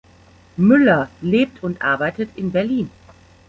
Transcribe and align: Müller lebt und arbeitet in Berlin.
Müller 0.57 1.11
lebt 1.21 1.61
und 1.61 1.83
arbeitet 1.83 2.35
in 2.35 2.51
Berlin. 2.51 2.89